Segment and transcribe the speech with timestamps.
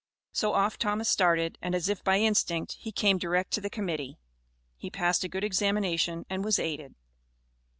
[0.31, 4.17] So off Thomas started, and as if by instinct, he came direct to the Committee.
[4.75, 6.95] He passed a good examination and was aided.